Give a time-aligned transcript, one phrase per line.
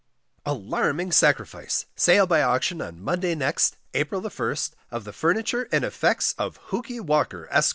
[0.47, 1.85] ALARMING SACRIFICE!!!
[1.95, 6.57] SALE BY AUCTION, ON MONDAY NEXT, APRIL THE FIRST, OF THE FURNITURE & EFFECTS OF
[6.57, 7.69] HOOKEY WALKER, Esq.